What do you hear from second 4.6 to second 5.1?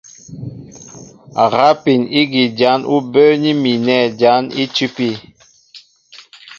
í tʉ́pí.